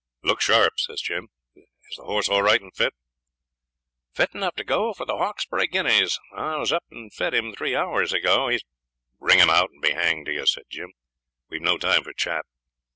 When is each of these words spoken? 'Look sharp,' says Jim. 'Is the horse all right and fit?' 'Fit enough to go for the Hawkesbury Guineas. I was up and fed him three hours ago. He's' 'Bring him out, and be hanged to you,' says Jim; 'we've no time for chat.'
'Look 0.23 0.41
sharp,' 0.41 0.79
says 0.79 0.99
Jim. 0.99 1.27
'Is 1.55 1.95
the 1.97 2.05
horse 2.05 2.27
all 2.27 2.41
right 2.41 2.59
and 2.59 2.75
fit?' 2.75 2.95
'Fit 4.15 4.33
enough 4.33 4.55
to 4.55 4.63
go 4.63 4.93
for 4.93 5.05
the 5.05 5.17
Hawkesbury 5.17 5.67
Guineas. 5.67 6.19
I 6.35 6.55
was 6.55 6.73
up 6.73 6.85
and 6.89 7.13
fed 7.13 7.35
him 7.35 7.53
three 7.53 7.75
hours 7.75 8.11
ago. 8.11 8.47
He's' 8.47 8.63
'Bring 9.19 9.37
him 9.37 9.51
out, 9.51 9.69
and 9.69 9.79
be 9.79 9.91
hanged 9.91 10.25
to 10.25 10.33
you,' 10.33 10.47
says 10.47 10.63
Jim; 10.71 10.93
'we've 11.51 11.61
no 11.61 11.77
time 11.77 12.03
for 12.03 12.13
chat.' 12.13 12.45